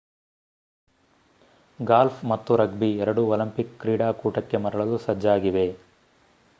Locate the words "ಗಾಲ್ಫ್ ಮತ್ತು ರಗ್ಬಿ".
1.79-2.89